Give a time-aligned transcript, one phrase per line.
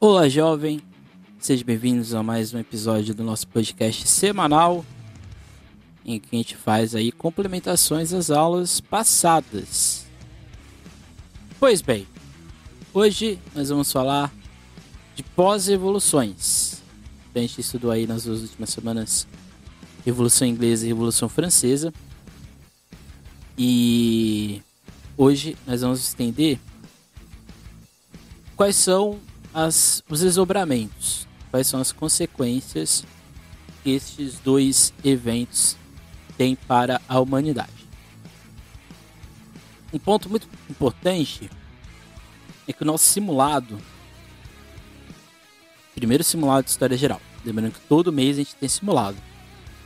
[0.00, 0.80] Olá, jovem.
[1.40, 4.86] Sejam bem-vindos a mais um episódio do nosso podcast semanal,
[6.04, 10.06] em que a gente faz aí complementações às aulas passadas.
[11.58, 12.06] Pois bem,
[12.94, 14.32] hoje nós vamos falar
[15.16, 16.80] de pós-evoluções.
[17.34, 19.26] A gente estudou aí nas duas últimas semanas
[20.06, 21.92] Revolução Inglesa e Revolução Francesa.
[23.58, 24.62] E
[25.16, 26.60] hoje nós vamos estender
[28.54, 29.18] quais são
[29.58, 33.04] as, os desdobramentos, quais são as consequências
[33.82, 35.76] que estes dois eventos
[36.36, 37.88] têm para a humanidade.
[39.92, 41.50] Um ponto muito importante
[42.68, 43.80] é que o nosso simulado,
[45.92, 49.16] primeiro simulado de história geral, lembrando que todo mês a gente tem simulado.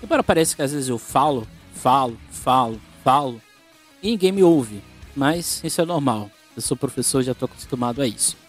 [0.03, 3.41] Embora pareça que às vezes eu falo, falo, falo, falo,
[4.03, 4.83] e ninguém me ouve,
[5.17, 6.31] mas isso é normal.
[6.55, 8.42] Eu sou professor, já estou acostumado a isso.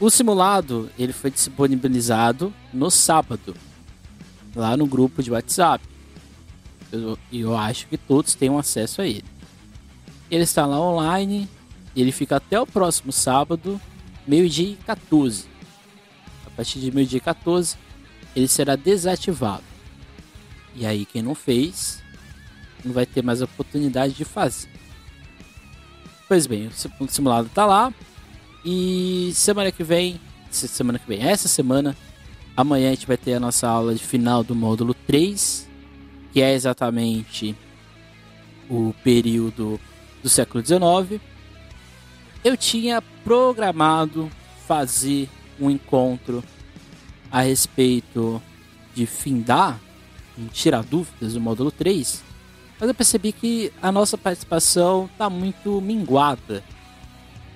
[0.00, 3.54] O simulado ele foi disponibilizado no sábado,
[4.56, 5.84] lá no grupo de WhatsApp.
[6.90, 9.24] E eu, eu acho que todos têm acesso a ele.
[10.30, 11.46] Ele está lá online,
[11.94, 13.78] ele fica até o próximo sábado,
[14.26, 15.46] meio-dia e 14.
[16.46, 17.76] A partir de meio-dia e 14,
[18.34, 19.64] ele será desativado.
[20.74, 22.02] E aí, quem não fez,
[22.82, 24.70] não vai ter mais oportunidade de fazer.
[26.26, 26.68] Pois bem,
[27.00, 27.92] o simulado está lá.
[28.64, 31.96] E semana que vem, semana que vem, essa semana,
[32.54, 35.66] amanhã a gente vai ter a nossa aula de final do módulo 3,
[36.32, 37.56] que é exatamente
[38.68, 39.80] o período
[40.22, 41.20] do século XIX.
[42.44, 44.30] Eu tinha programado
[44.66, 46.44] fazer um encontro
[47.32, 48.42] a respeito
[48.94, 49.80] de findar,
[50.52, 52.22] tirar dúvidas do módulo 3,
[52.78, 56.62] mas eu percebi que a nossa participação está muito minguada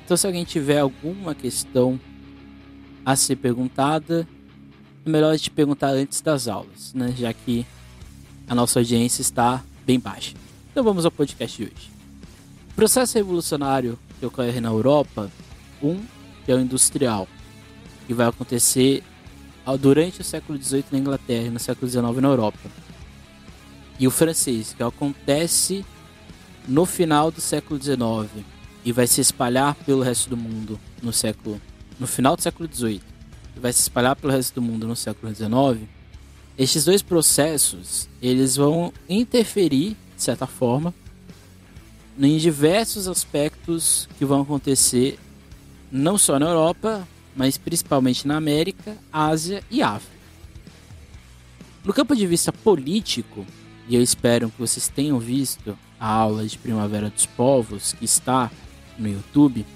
[0.04, 1.98] então, se alguém tiver alguma questão
[3.06, 4.28] a ser perguntada,
[5.04, 7.14] é melhor gente perguntar antes das aulas, né?
[7.16, 7.66] Já que
[8.46, 10.34] a nossa audiência está bem baixa.
[10.70, 11.90] Então, vamos ao podcast de hoje.
[12.70, 15.30] O processo revolucionário que ocorre na Europa,
[15.82, 16.00] um
[16.44, 17.26] que é o industrial,
[18.06, 19.02] que vai acontecer
[19.80, 22.58] durante o século XVIII na Inglaterra e no século XIX na Europa.
[23.98, 25.82] E o francês, que acontece
[26.68, 28.44] no final do século XIX
[28.84, 31.60] e vai se espalhar pelo resto do mundo no século
[31.98, 33.00] no final do século XVIII
[33.56, 35.88] e vai se espalhar pelo resto do mundo no século XIX,
[36.58, 40.94] estes dois processos eles vão interferir de certa forma
[42.18, 45.18] em diversos aspectos que vão acontecer
[45.90, 47.06] não só na Europa,
[47.36, 50.14] mas principalmente na América, Ásia e África.
[51.84, 53.44] No campo de vista político,
[53.88, 58.50] e eu espero que vocês tenham visto a aula de Primavera dos Povos que está
[58.98, 59.66] no YouTube,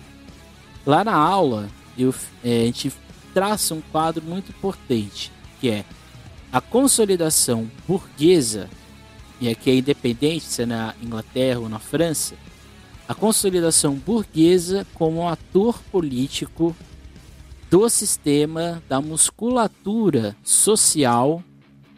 [0.86, 2.14] lá na aula eu,
[2.44, 2.92] é, a gente
[3.34, 5.84] traça um quadro muito importante, que é
[6.52, 8.68] a consolidação burguesa,
[9.40, 12.34] e aqui é independente se é na Inglaterra ou na França,
[13.06, 16.74] a consolidação burguesa como ator político
[17.70, 21.42] do sistema, da musculatura social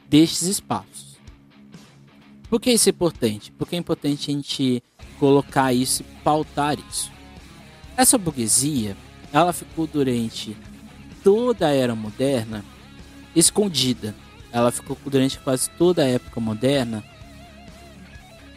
[0.08, 1.18] destes espaços.
[2.48, 3.52] Por que isso é importante?
[3.52, 4.82] Porque é importante a gente
[5.20, 7.12] colocar isso e pautar isso.
[7.94, 8.96] Essa burguesia,
[9.30, 10.56] ela ficou durante
[11.22, 12.64] toda a era moderna
[13.36, 14.14] escondida.
[14.50, 17.04] Ela ficou durante quase toda a época moderna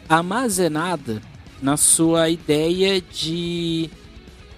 [0.08, 1.22] armazenada
[1.62, 3.90] na sua ideia de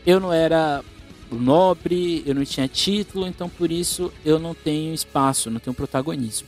[0.06, 0.82] eu não era
[1.30, 6.46] nobre, eu não tinha título, então por isso eu não tenho espaço, não tenho protagonismo.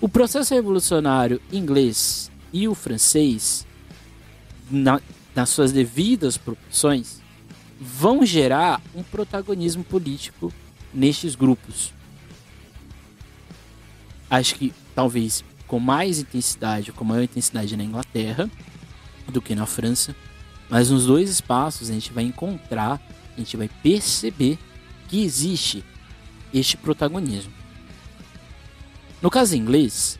[0.00, 3.66] O processo revolucionário inglês e o francês
[4.70, 5.00] na,
[5.34, 7.20] nas suas devidas proporções,
[7.80, 10.52] vão gerar um protagonismo político
[10.92, 11.92] nestes grupos.
[14.30, 18.50] Acho que talvez com mais intensidade, com maior intensidade na Inglaterra
[19.28, 20.16] do que na França,
[20.68, 23.00] mas nos dois espaços a gente vai encontrar,
[23.36, 24.58] a gente vai perceber
[25.08, 25.84] que existe
[26.52, 27.52] este protagonismo.
[29.20, 30.18] No caso inglês,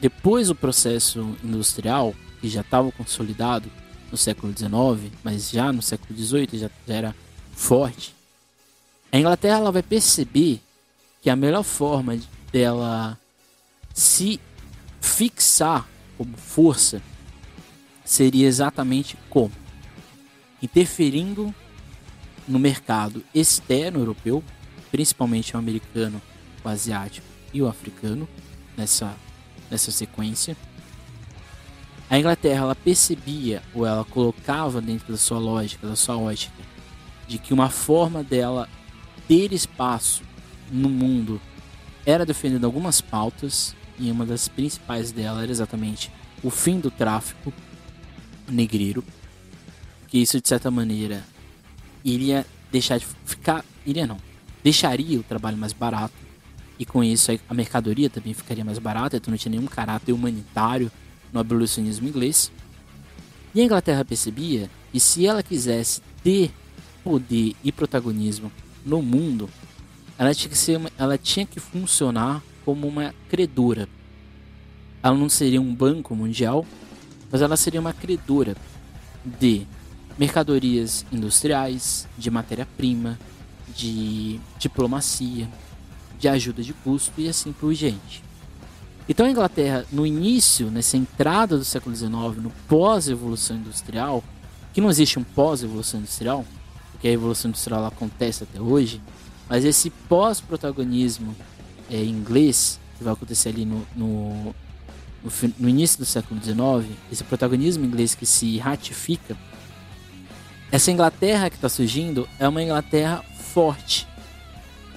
[0.00, 3.70] depois do processo industrial, que já estava consolidado,
[4.10, 7.16] no século XIX, mas já no século XVIII já, já era
[7.52, 8.14] forte,
[9.10, 10.60] a Inglaterra ela vai perceber
[11.22, 12.18] que a melhor forma
[12.52, 13.18] dela
[13.92, 14.40] se
[15.00, 17.00] fixar como força
[18.04, 19.52] seria exatamente como?
[20.62, 21.54] Interferindo
[22.46, 24.42] no mercado externo europeu,
[24.90, 26.22] principalmente o americano,
[26.64, 28.28] o asiático e o africano,
[28.76, 29.16] nessa,
[29.70, 30.56] nessa sequência
[32.08, 36.54] a Inglaterra ela percebia ou ela colocava dentro da sua lógica, da sua ótica,
[37.26, 38.68] de que uma forma dela
[39.26, 40.22] ter espaço
[40.70, 41.40] no mundo
[42.04, 46.10] era defendendo algumas pautas e uma das principais dela era exatamente
[46.42, 47.52] o fim do tráfico
[48.48, 49.02] negreiro,
[50.06, 51.24] que isso de certa maneira
[52.04, 54.18] iria deixar de ficar, iria não,
[54.62, 56.14] deixaria o trabalho mais barato
[56.78, 60.92] e com isso a mercadoria também ficaria mais barata, então não tinha nenhum caráter humanitário
[61.32, 62.50] no abolicionismo inglês.
[63.54, 66.50] E a Inglaterra percebia que se ela quisesse ter
[67.02, 68.50] poder e protagonismo
[68.84, 69.48] no mundo,
[70.18, 73.88] ela tinha que ser uma, ela tinha que funcionar como uma credora.
[75.02, 76.66] Ela não seria um banco mundial,
[77.30, 78.56] mas ela seria uma credora
[79.24, 79.66] de
[80.18, 83.18] mercadorias industriais, de matéria-prima,
[83.74, 85.48] de diplomacia,
[86.18, 88.25] de ajuda de custo e assim por diante.
[89.08, 92.10] Então a Inglaterra, no início, nessa entrada do século XIX,
[92.42, 94.22] no pós-evolução industrial,
[94.72, 96.44] que não existe um pós-evolução industrial,
[96.92, 99.00] porque a evolução industrial acontece até hoje,
[99.48, 101.36] mas esse pós-protagonismo
[101.88, 104.54] é, inglês, que vai acontecer ali no, no,
[105.22, 109.36] no, no início do século XIX, esse protagonismo inglês que se ratifica,
[110.70, 114.06] essa Inglaterra que está surgindo é uma Inglaterra forte,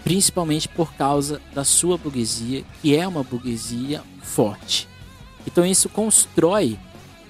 [0.09, 4.89] principalmente por causa da sua burguesia, que é uma burguesia forte.
[5.45, 6.79] Então isso constrói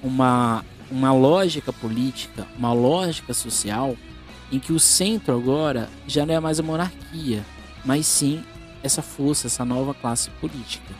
[0.01, 3.97] uma, uma lógica política, uma lógica social,
[4.49, 7.45] em que o centro agora já não é mais a monarquia,
[7.83, 8.41] mas sim
[8.81, 10.93] essa força, essa nova classe política.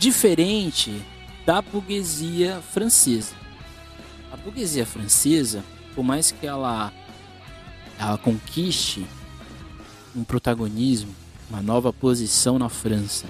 [0.00, 1.00] Diferente
[1.46, 3.36] da burguesia francesa.
[4.32, 5.64] A burguesia francesa,
[5.94, 6.92] por mais que ela,
[7.98, 9.06] ela conquiste
[10.14, 11.14] um protagonismo,
[11.50, 13.26] uma nova posição na França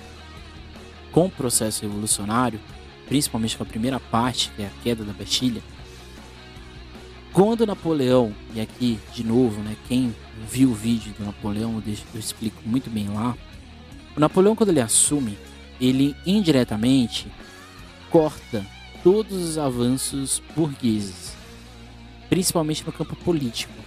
[1.13, 2.61] com o processo revolucionário,
[3.07, 5.63] principalmente com a primeira parte, que é a queda da Bastilha,
[7.33, 10.15] quando Napoleão, e aqui de novo, né, quem
[10.51, 13.37] viu o vídeo do Napoleão, eu explico muito bem lá.
[14.17, 15.39] O Napoleão, quando ele assume,
[15.81, 17.29] ele indiretamente
[18.11, 18.67] corta
[19.03, 21.37] todos os avanços burgueses,
[22.29, 23.78] principalmente no campo político.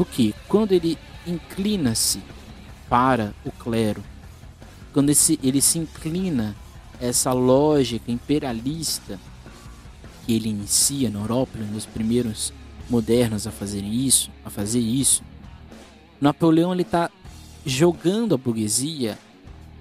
[0.00, 2.22] Porque quando ele inclina-se
[2.88, 4.02] para o clero,
[4.94, 6.56] quando esse, ele se inclina
[6.98, 9.20] essa lógica imperialista
[10.24, 12.50] que ele inicia na Europa, um dos primeiros
[12.88, 15.22] modernos a fazerem isso, a fazer isso,
[16.18, 17.10] Napoleão ele está
[17.66, 19.18] jogando a burguesia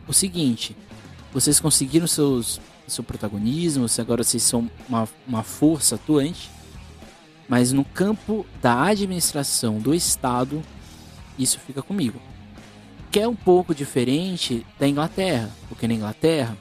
[0.05, 0.75] o seguinte:
[1.31, 6.49] vocês conseguiram seus seu protagonismo, agora vocês são uma, uma força atuante,
[7.49, 10.61] mas no campo da administração do Estado,
[11.37, 12.21] isso fica comigo.
[13.09, 16.55] Que é um pouco diferente da Inglaterra, porque na Inglaterra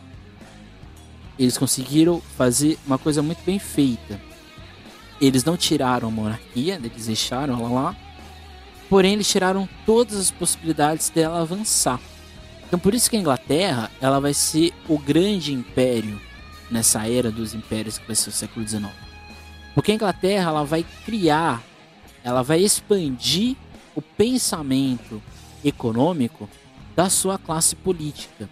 [1.38, 4.18] eles conseguiram fazer uma coisa muito bem feita.
[5.20, 7.96] Eles não tiraram a monarquia, eles deixaram ela lá,
[8.88, 12.00] porém eles tiraram todas as possibilidades dela avançar.
[12.66, 16.18] Então por isso que a Inglaterra ela vai ser o grande império
[16.70, 19.07] nessa era dos impérios que vai ser o século XIX.
[19.78, 21.62] Porque a Inglaterra ela vai criar,
[22.24, 23.54] ela vai expandir
[23.94, 25.22] o pensamento
[25.64, 26.50] econômico
[26.96, 28.50] da sua classe política.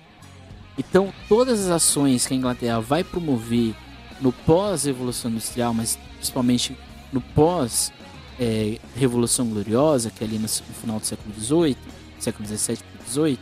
[0.79, 3.75] Então, todas as ações que a Inglaterra vai promover
[4.21, 6.79] no pós-revolução industrial, mas principalmente
[7.13, 11.77] no pós-revolução gloriosa, que é ali no, final do século XVIII,
[12.21, 13.41] século XVII para XVIII,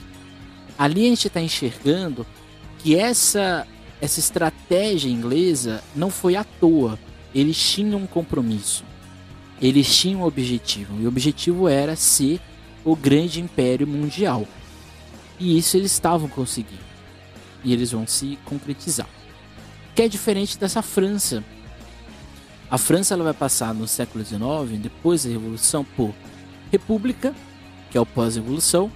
[0.78, 2.26] ali a gente está enxergando
[2.78, 3.68] que essa,
[4.00, 6.98] essa estratégia inglesa não foi à toa.
[7.34, 8.84] Eles tinham um compromisso,
[9.60, 12.40] eles tinham um objetivo, e o objetivo era ser
[12.84, 14.46] o grande império mundial.
[15.38, 16.94] E isso eles estavam conseguindo
[17.64, 19.08] e eles vão se concretizar.
[19.94, 21.42] Que é diferente dessa França.
[22.70, 26.12] A França ela vai passar no século XIX, depois da Revolução, por
[26.70, 27.34] República,
[27.90, 28.90] que é o pós-revolução,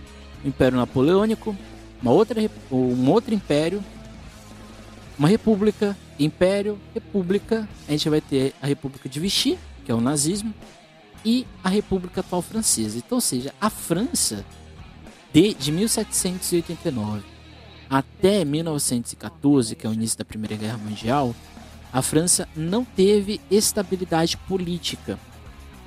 [0.45, 1.57] Império Napoleônico,
[2.03, 2.41] uma outra,
[2.71, 3.83] um outro império,
[5.19, 7.69] uma república, império, república.
[7.87, 10.53] A gente vai ter a República de Vichy, que é o nazismo,
[11.25, 12.99] e a República atual francesa.
[12.99, 14.45] Então, ou seja, a França
[15.33, 17.23] de, de 1789
[17.91, 21.35] até 1914, que é o início da Primeira Guerra Mundial,
[21.93, 25.19] a França não teve estabilidade política,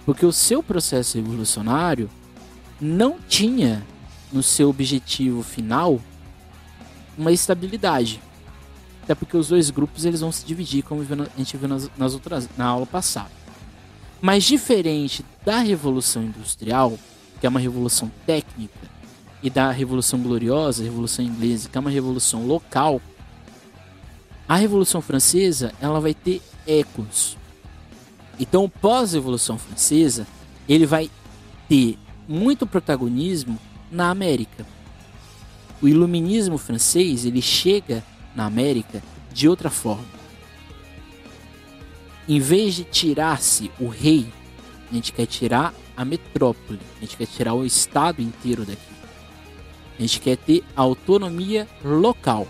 [0.05, 2.09] porque o seu processo revolucionário
[2.79, 3.85] não tinha
[4.33, 6.01] no seu objetivo final
[7.15, 8.19] uma estabilidade.
[9.03, 12.13] Até porque os dois grupos eles vão se dividir, como a gente viu nas, nas
[12.13, 13.31] outras na aula passada.
[14.21, 16.97] Mas diferente da Revolução Industrial,
[17.39, 18.91] que é uma revolução técnica,
[19.43, 23.01] e da Revolução Gloriosa, Revolução Inglesa, que é uma revolução local,
[24.47, 27.37] a Revolução Francesa ela vai ter ecos.
[28.39, 30.27] Então, pós-Revolução Francesa,
[30.67, 31.09] ele vai
[31.67, 33.57] ter muito protagonismo
[33.91, 34.65] na América.
[35.81, 38.03] O iluminismo francês, ele chega
[38.35, 39.01] na América
[39.33, 40.21] de outra forma.
[42.27, 44.27] Em vez de tirar-se o rei,
[44.89, 48.81] a gente quer tirar a metrópole, a gente quer tirar o estado inteiro daqui.
[49.97, 52.47] A gente quer ter autonomia local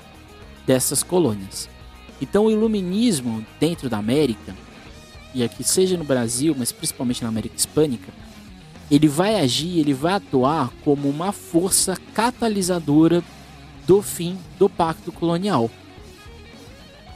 [0.66, 1.70] dessas colônias.
[2.22, 4.56] Então o iluminismo dentro da América,
[5.34, 8.14] e aqui seja no Brasil, mas principalmente na América Hispânica,
[8.90, 13.24] ele vai agir, ele vai atuar como uma força catalisadora
[13.86, 15.70] do fim do pacto colonial.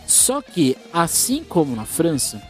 [0.07, 2.41] Só que, assim como na França,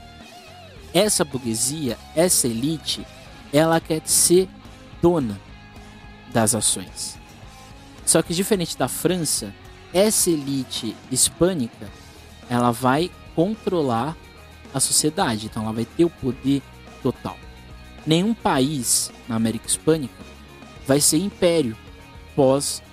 [0.93, 3.05] essa burguesia, essa elite,
[3.51, 4.49] ela quer ser
[5.01, 5.39] dona
[6.31, 7.17] das ações.
[8.05, 9.53] Só que diferente da França,
[9.93, 11.89] essa elite hispânica,
[12.49, 14.15] ela vai controlar
[14.73, 16.61] a sociedade, então ela vai ter o poder
[17.01, 17.37] total.
[18.05, 20.23] Nenhum país na América Hispânica
[20.85, 21.77] vai ser império
[22.35, 22.83] pós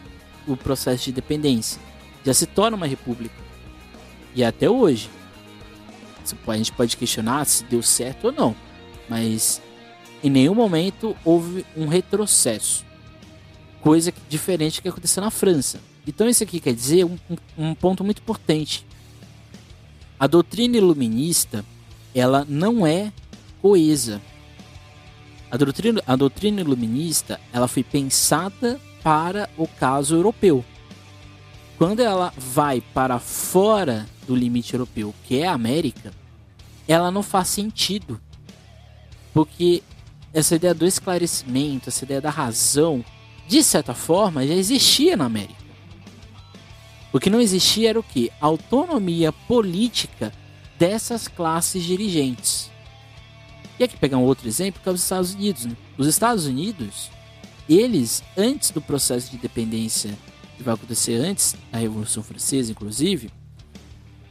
[0.47, 1.81] o processo de independência.
[2.25, 3.35] Já se torna uma república.
[4.35, 5.11] E até hoje.
[6.47, 8.55] A gente pode questionar se deu certo ou não.
[9.09, 9.61] Mas
[10.23, 12.85] em nenhum momento houve um retrocesso.
[13.81, 15.81] Coisa diferente que aconteceu na França.
[16.07, 17.19] Então isso aqui quer dizer um,
[17.59, 18.87] um ponto muito importante.
[20.19, 21.65] A doutrina iluminista
[22.15, 23.13] ela não é
[23.61, 24.21] coesa.
[25.51, 30.65] A doutrina, a doutrina iluminista ela foi pensada para o caso europeu.
[31.79, 36.13] Quando ela vai para fora do limite europeu, que é a América,
[36.87, 38.21] ela não faz sentido.
[39.35, 39.83] Porque
[40.33, 43.05] essa ideia do esclarecimento, essa ideia da razão,
[43.49, 45.63] de certa forma, já existia na América.
[47.13, 48.31] O que não existia era o que?
[48.41, 50.33] Autonomia política
[50.79, 52.71] dessas classes dirigentes.
[53.79, 55.65] E aqui pegar um outro exemplo que é os Estados Unidos.
[55.67, 55.77] Né?
[55.99, 57.11] Os Estados Unidos,
[57.69, 60.17] eles, antes do processo de independência
[60.57, 63.31] que vai acontecer antes da Revolução Francesa, inclusive,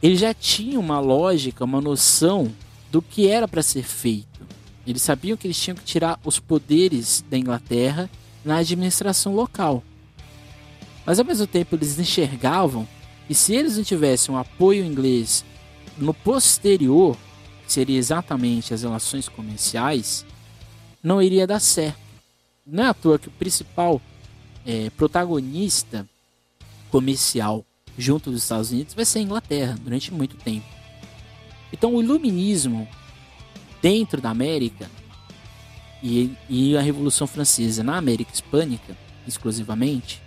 [0.02, 2.52] eles já tinham uma lógica, uma noção
[2.90, 4.40] do que era para ser feito.
[4.86, 8.10] Eles sabiam que eles tinham que tirar os poderes da Inglaterra
[8.44, 9.82] na administração local.
[11.06, 12.86] Mas ao mesmo tempo eles enxergavam
[13.26, 15.44] que se eles não tivessem um apoio inglês
[15.96, 17.16] no posterior
[17.66, 20.26] seria exatamente as relações comerciais,
[21.02, 22.01] não iria dar certo.
[22.66, 24.00] Não é à toa que o principal
[24.64, 26.08] é, protagonista
[26.90, 27.64] comercial
[27.98, 30.66] junto dos Estados Unidos vai ser a Inglaterra durante muito tempo.
[31.72, 32.88] Então o iluminismo
[33.80, 34.90] dentro da América
[36.02, 40.22] e, e a Revolução Francesa na América Hispânica exclusivamente,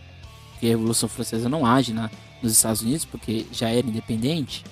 [0.60, 2.10] que a Revolução Francesa não age na,
[2.42, 4.64] nos Estados Unidos porque já era independente,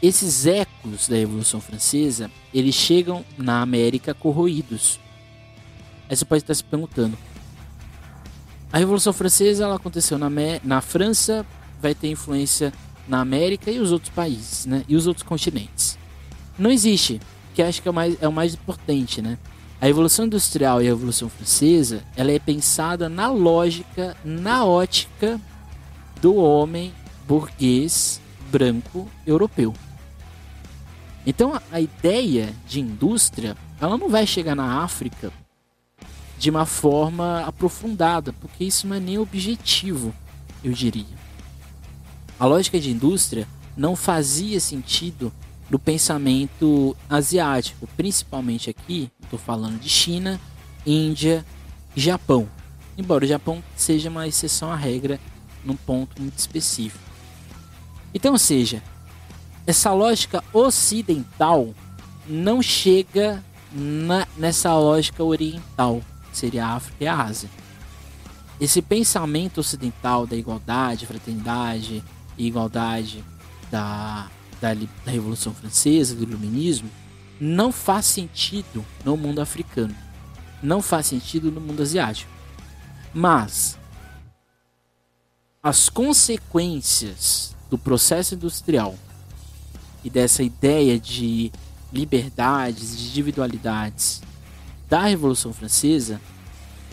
[0.00, 5.00] esses ecos da Revolução Francesa, eles chegam na América corroídos.
[6.08, 7.16] Aí você pode estar se perguntando,
[8.70, 10.28] a Revolução Francesa ela aconteceu na,
[10.62, 11.44] na França,
[11.80, 12.72] vai ter influência
[13.06, 14.84] na América e os outros países, né?
[14.86, 15.98] E os outros continentes.
[16.58, 17.18] Não existe,
[17.54, 19.38] que acho que é o mais, é o mais importante, né?
[19.80, 25.40] A Revolução Industrial e a Revolução Francesa, ela é pensada na lógica, na ótica
[26.20, 26.92] do homem
[27.26, 29.72] burguês branco europeu.
[31.26, 35.32] Então a, a ideia de indústria, ela não vai chegar na África
[36.38, 40.14] de uma forma aprofundada, porque isso não é nem objetivo,
[40.62, 41.18] eu diria.
[42.38, 45.32] A lógica de indústria não fazia sentido
[45.68, 50.40] no pensamento asiático, principalmente aqui, estou falando de China,
[50.86, 51.44] Índia
[51.94, 52.48] e Japão.
[52.96, 55.20] Embora o Japão seja uma exceção à regra
[55.64, 57.04] num ponto muito específico.
[58.14, 58.82] Então, ou seja,
[59.66, 61.74] essa lógica ocidental
[62.26, 66.00] não chega na, nessa lógica oriental,
[66.38, 67.50] seria a África e a Ásia.
[68.60, 72.02] Esse pensamento ocidental da igualdade, fraternidade
[72.36, 73.24] e igualdade
[73.70, 74.28] da,
[74.60, 76.90] da, da Revolução Francesa, do Iluminismo,
[77.40, 79.94] não faz sentido no mundo africano.
[80.60, 82.30] Não faz sentido no mundo asiático.
[83.14, 83.78] Mas
[85.62, 88.96] as consequências do processo industrial
[90.02, 91.52] e dessa ideia de
[91.92, 94.20] liberdades, de individualidades
[94.88, 96.20] da Revolução Francesa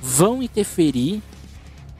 [0.02, 1.22] vão interferir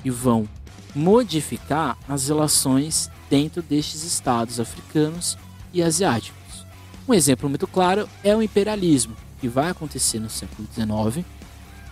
[0.04, 0.48] e vão
[0.94, 5.38] modificar as relações dentro destes estados africanos
[5.74, 6.66] e asiáticos.
[7.08, 11.26] Um exemplo muito claro é o imperialismo, que vai acontecer no século XIX.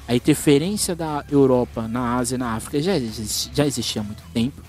[0.07, 4.23] A interferência da Europa na Ásia e na África já existia, já existia há muito
[4.33, 4.61] tempo,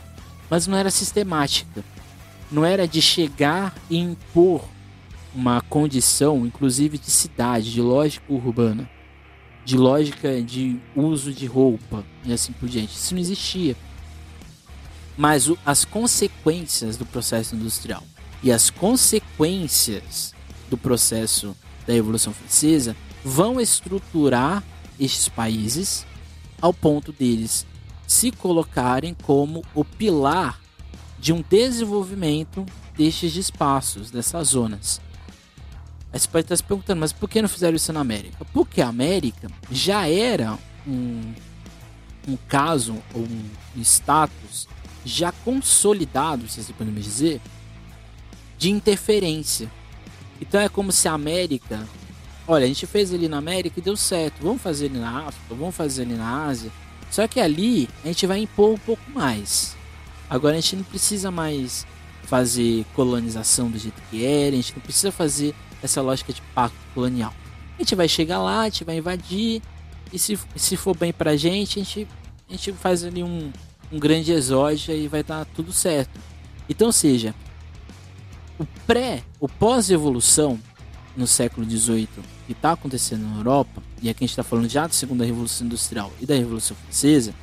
[0.49, 1.85] mas não era sistemática
[2.51, 4.65] não era de chegar e impor
[5.35, 8.89] uma condição, inclusive de cidade, de lógica urbana.
[9.65, 12.95] De lógica de uso de roupa e assim por diante.
[12.95, 13.77] Isso não existia.
[15.17, 18.03] Mas o, as consequências do processo industrial
[18.43, 20.35] e as consequências
[20.69, 21.57] do processo
[21.87, 24.63] da Revolução Francesa vão estruturar
[25.01, 26.07] estes países
[26.61, 27.67] ao ponto deles
[28.07, 30.61] se colocarem como o pilar
[31.19, 32.67] de um desenvolvimento
[32.97, 35.01] destes espaços, dessas zonas.
[36.15, 38.45] Aí você pode estar se perguntando, mas por que não fizeram isso na América?
[38.53, 40.57] Porque a América já era
[40.87, 41.35] um,
[42.29, 44.69] um caso, ou um status
[45.05, 47.41] já consolidado, se assim podemos dizer,
[48.57, 49.69] de interferência.
[50.41, 51.85] Então é como se a América,
[52.47, 55.53] olha, a gente fez ali na América e deu certo, vamos fazer ali na África,
[55.53, 56.71] vamos fazer ali na Ásia.
[57.11, 59.77] Só que ali a gente vai impor um pouco mais.
[60.31, 61.85] Agora a gente não precisa mais
[62.23, 65.53] fazer colonização do jeito que era, a gente não precisa fazer
[65.85, 67.33] essa lógica de pacto colonial.
[67.77, 69.61] A gente vai chegar lá, a gente vai invadir,
[70.11, 72.09] e se, se for bem pra gente, a gente,
[72.49, 73.53] a gente faz ali um,
[73.93, 76.19] um grande exódio e vai dar tudo certo.
[76.69, 77.35] Então, seja,
[78.59, 80.59] o pré, o pós-evolução
[81.15, 82.09] no século XVIII
[82.47, 85.67] que está acontecendo na Europa, e aqui a gente está falando já da segunda Revolução
[85.67, 87.35] Industrial e da Revolução Francesa,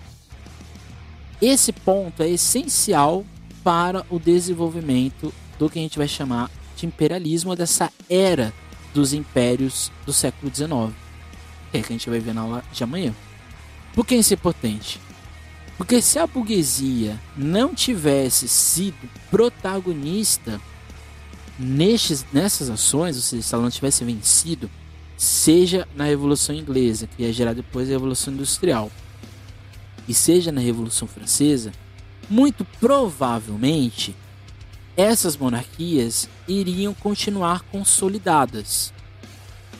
[1.39, 3.23] esse ponto é essencial
[3.63, 6.49] para o desenvolvimento do que a gente vai chamar
[6.85, 8.53] imperialismo, dessa era
[8.93, 10.95] dos impérios do século XIX.
[11.71, 13.13] Que é que a gente vai ver na aula de amanhã.
[13.93, 14.99] Por que isso é importante?
[15.77, 20.61] Porque se a burguesia não tivesse sido protagonista
[21.57, 24.69] nestes, nessas ações, ou seja, se ela não tivesse vencido,
[25.17, 28.91] seja na Revolução Inglesa, que ia gerar depois a Revolução Industrial,
[30.07, 31.71] e seja na Revolução Francesa,
[32.29, 34.15] muito provavelmente
[34.95, 38.93] essas monarquias iriam continuar consolidadas.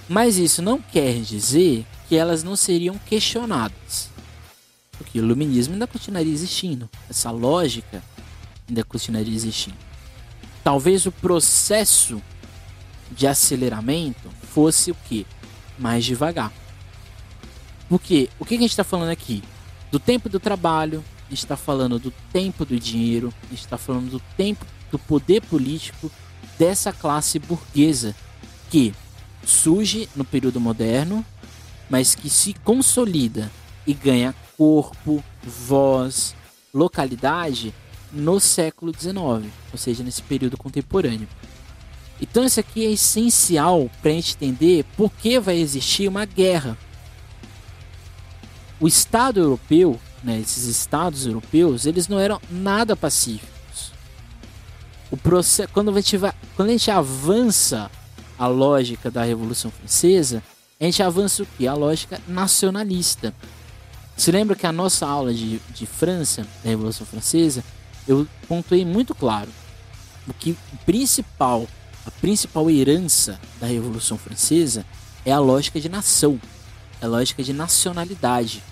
[0.07, 4.09] Mas isso não quer dizer que elas não seriam questionadas.
[4.97, 8.03] Porque o iluminismo ainda continuaria existindo, essa lógica
[8.67, 9.77] ainda continuaria existindo.
[10.63, 12.21] Talvez o processo
[13.11, 15.25] de aceleramento fosse o que?
[15.77, 16.51] Mais devagar.
[17.89, 19.43] Porque o que a gente está falando aqui?
[19.91, 23.77] Do tempo do trabalho, a gente está falando do tempo do dinheiro, a gente está
[23.77, 26.11] falando do tempo do poder político
[26.59, 28.15] dessa classe burguesa
[28.69, 28.93] que
[29.43, 31.25] surge no período moderno,
[31.89, 33.51] mas que se consolida
[33.85, 36.35] e ganha corpo, voz,
[36.73, 37.73] localidade
[38.11, 41.27] no século XIX, ou seja, nesse período contemporâneo.
[42.21, 46.77] Então isso aqui é essencial para a gente entender por que vai existir uma guerra.
[48.79, 53.60] O Estado europeu, né, esses Estados europeus, eles não eram nada pacíficos.
[55.11, 57.91] O processo, quando a gente vai, quando a gente avança
[58.39, 60.41] a lógica da Revolução Francesa,
[60.79, 61.67] a gente avança o que?
[61.67, 63.35] A lógica nacionalista.
[64.15, 67.63] Se lembra que a nossa aula de, de França, da Revolução Francesa,
[68.07, 69.49] eu pontuei muito claro
[70.27, 71.67] o que principal,
[72.05, 74.85] a principal herança da Revolução Francesa
[75.25, 76.39] é a lógica de nação,
[77.01, 78.63] é a lógica de nacionalidade.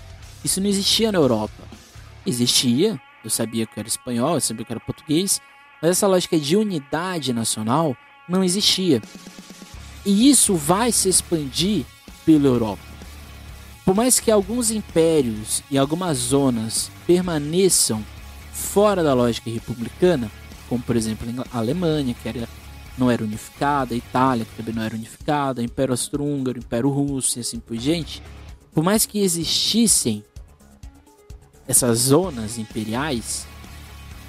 [0.44, 1.62] Isso não existia na Europa.
[2.24, 5.40] Existia, eu sabia que era espanhol, eu sabia que era português,
[5.80, 7.96] mas essa lógica de unidade nacional
[8.28, 9.02] não existia.
[10.04, 11.84] E isso vai se expandir
[12.24, 12.82] pela Europa.
[13.84, 18.04] Por mais que alguns impérios e algumas zonas permaneçam
[18.52, 20.30] fora da lógica republicana,
[20.68, 22.48] como por exemplo a Alemanha, que era,
[22.96, 26.90] não era unificada, a Itália, que também não era unificada, o Império Austro-Húngaro, o Império
[26.90, 28.22] Russo e assim por diante,
[28.72, 30.24] por mais que existissem
[31.66, 33.46] essas zonas imperiais,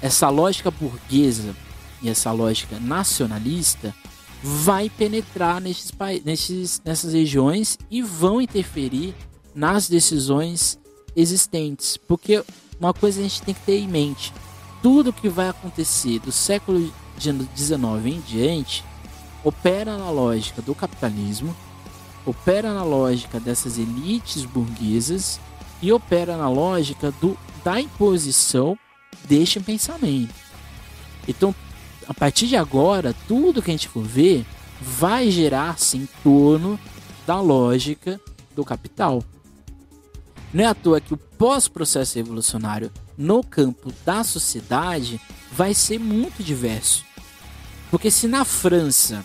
[0.02, 1.54] essa lógica burguesa
[2.02, 3.94] e essa lógica nacionalista
[4.42, 5.92] vai penetrar nesses,
[6.24, 9.14] nesses, nessas regiões e vão interferir
[9.54, 10.78] nas decisões
[11.14, 11.96] existentes.
[11.96, 12.44] Porque
[12.80, 14.34] uma coisa a gente tem que ter em mente:
[14.82, 18.84] tudo que vai acontecer do século XIX em diante
[19.44, 21.54] opera na lógica do capitalismo,
[22.26, 25.40] opera na lógica dessas elites burguesas
[25.80, 28.76] e opera na lógica do, da imposição
[29.24, 30.34] deste pensamento.
[31.26, 31.54] Então,
[32.08, 34.44] a partir de agora, tudo que a gente for ver
[34.80, 36.78] vai gerar-se em torno
[37.26, 38.20] da lógica
[38.54, 39.22] do capital.
[40.52, 45.20] Não é à toa que o pós-processo revolucionário no campo da sociedade
[45.50, 47.04] vai ser muito diverso.
[47.90, 49.24] Porque se na França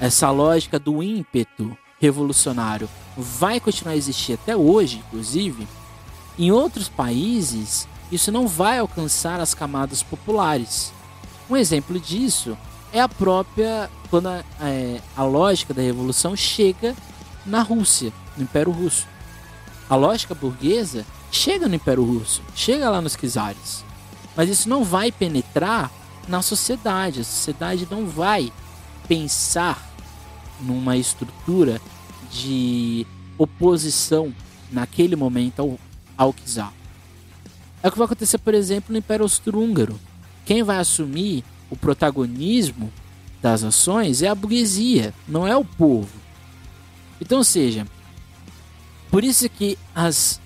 [0.00, 5.68] essa lógica do ímpeto revolucionário vai continuar a existir até hoje, inclusive,
[6.38, 10.92] em outros países isso não vai alcançar as camadas populares.
[11.48, 12.56] Um exemplo disso
[12.92, 16.94] é a própria quando a, é, a lógica da revolução chega
[17.46, 19.06] na Rússia, no Império Russo.
[19.88, 23.82] A lógica burguesa chega no Império Russo, chega lá nos czares.
[24.36, 25.90] Mas isso não vai penetrar
[26.28, 27.20] na sociedade.
[27.20, 28.52] A sociedade não vai
[29.08, 29.90] pensar
[30.60, 31.80] numa estrutura
[32.30, 33.06] de
[33.38, 34.34] oposição
[34.70, 35.78] naquele momento ao,
[36.16, 36.81] ao czar.
[37.82, 39.98] É o que vai acontecer, por exemplo, no Império Austro-Húngaro.
[40.44, 42.92] Quem vai assumir o protagonismo
[43.40, 46.20] das ações é a burguesia, não é o povo.
[47.20, 47.86] Então, seja,
[49.10, 50.40] por isso que as,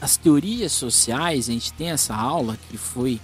[0.00, 3.20] as teorias sociais, a gente tem essa aula que foi,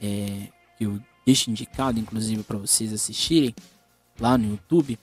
[0.00, 0.48] é,
[0.78, 3.54] que eu deixo indicado, inclusive, para vocês assistirem
[4.18, 4.98] lá no YouTube.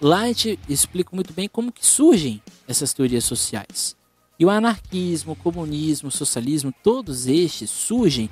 [0.00, 3.96] Lá a gente explica muito bem como que surgem essas teorias sociais.
[4.42, 8.28] E o anarquismo, o comunismo, o socialismo, todos estes surgem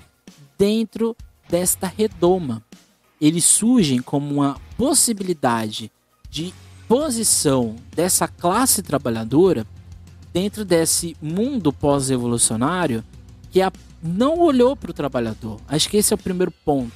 [0.58, 1.16] dentro
[1.48, 2.64] desta redoma.
[3.20, 5.88] Eles surgem como uma possibilidade
[6.28, 6.52] de
[6.88, 9.64] posição dessa classe trabalhadora
[10.32, 13.04] dentro desse mundo pós-revolucionário
[13.52, 13.70] que a,
[14.02, 15.60] não olhou para o trabalhador.
[15.68, 16.90] Acho que esse é o primeiro ponto.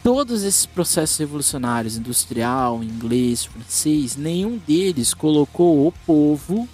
[0.00, 6.68] Todos esses processos revolucionários, industrial, inglês, francês, nenhum deles colocou o povo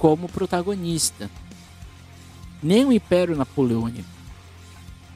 [0.00, 1.30] como protagonista.
[2.62, 4.08] Nem o Império Napoleônico.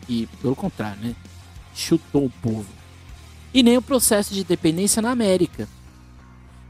[0.07, 1.15] E, pelo contrário, né?
[1.75, 2.67] chutou o povo.
[3.53, 5.67] E nem o processo de independência na América.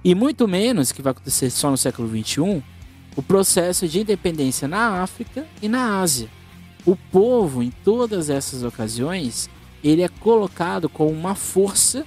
[0.04, 2.62] E muito menos, que vai acontecer só no século XXI,
[3.16, 6.28] o processo de independência na África e na Ásia.
[6.86, 9.50] O povo, em todas essas ocasiões,
[9.82, 12.06] ele é colocado como uma força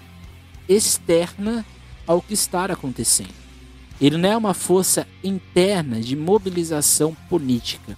[0.69, 1.65] externa
[2.05, 3.46] ao que está acontecendo.
[3.99, 7.97] Ele não é uma força interna de mobilização política.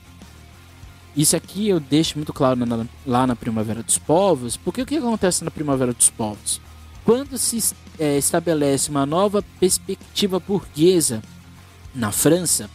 [1.15, 4.97] Isso aqui eu deixo muito claro na, lá na Primavera dos Povos, porque o que
[4.97, 6.61] acontece na Primavera dos Povos?
[7.03, 11.21] Quando se é, estabelece uma nova perspectiva burguesa
[11.93, 12.69] na França,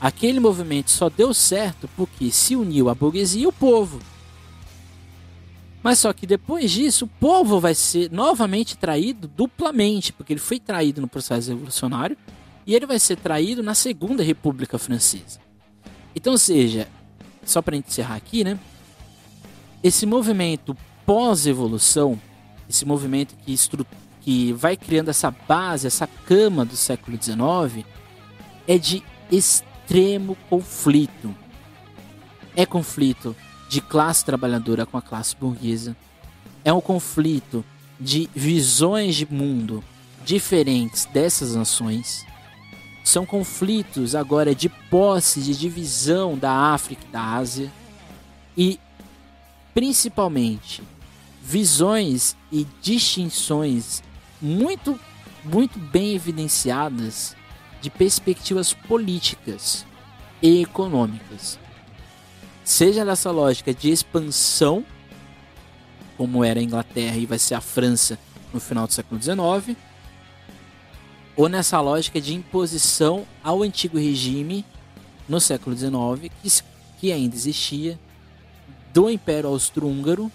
[0.00, 4.00] aquele movimento só deu certo porque se uniu a burguesia e o povo.
[5.82, 10.58] Mas só que depois disso, o povo vai ser novamente traído duplamente, porque ele foi
[10.58, 12.16] traído no processo revolucionário
[12.66, 15.40] e ele vai ser traído na Segunda República Francesa.
[16.14, 16.88] Então, seja,
[17.44, 18.58] só para encerrar aqui, né?
[19.82, 22.18] Esse movimento pós-evolução
[22.68, 23.54] esse movimento que,
[24.22, 27.86] que vai criando essa base, essa cama do século XIX,
[28.66, 31.34] é de extremo conflito.
[32.56, 33.36] É conflito
[33.68, 35.96] de classe trabalhadora com a classe burguesa.
[36.64, 37.64] É um conflito
[38.00, 39.84] de visões de mundo
[40.24, 42.24] diferentes dessas nações.
[43.04, 47.70] São conflitos agora de posse, de divisão da África e da Ásia.
[48.56, 48.80] E,
[49.74, 50.82] principalmente,
[51.42, 54.02] visões e distinções
[54.40, 54.98] muito,
[55.44, 57.36] muito bem evidenciadas
[57.82, 59.84] de perspectivas políticas
[60.40, 61.58] e econômicas.
[62.64, 64.82] Seja nessa lógica de expansão,
[66.16, 68.18] como era a Inglaterra e vai ser a França
[68.54, 69.76] no final do século XIX,
[71.36, 74.64] ou nessa lógica de imposição ao antigo regime
[75.28, 76.62] no século XIX, que,
[77.00, 77.98] que ainda existia,
[78.92, 80.30] do Império Austro-Húngaro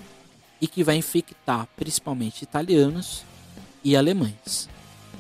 [0.60, 3.24] e que vai infectar principalmente italianos
[3.84, 4.68] e alemães.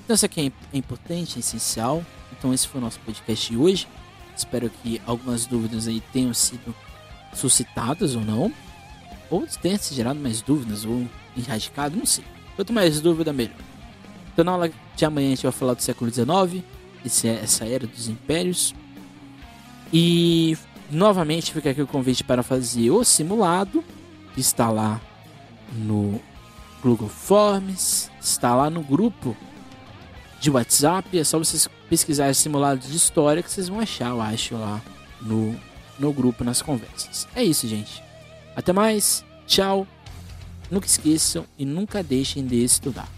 [0.04, 2.04] Então isso aqui é importante, é essencial.
[2.32, 3.88] Então esse foi o nosso podcast de hoje.
[4.36, 6.76] Espero que algumas dúvidas aí tenham sido
[7.34, 8.52] suscitadas ou não.
[9.30, 12.26] Ou tenha se gerado mais dúvidas ou erradicado, não sei.
[12.56, 13.56] Quanto mais dúvida, melhor.
[14.40, 16.64] Então na aula de amanhã a gente vai falar do século XIX,
[17.44, 18.74] essa era dos impérios.
[19.92, 20.58] E
[20.90, 23.84] novamente fica aqui o convite para fazer o simulado,
[24.34, 25.02] que está lá
[25.74, 26.22] no
[26.82, 29.36] Google Forms, está lá no grupo
[30.40, 31.20] de WhatsApp.
[31.20, 34.82] É só vocês pesquisarem simulados de história que vocês vão achar, eu acho, lá
[35.22, 35.54] no,
[36.00, 37.28] no grupo, nas conversas.
[37.36, 38.02] É isso, gente.
[38.56, 39.86] Até mais, tchau.
[40.72, 43.10] Nunca esqueçam e nunca deixem de estudar.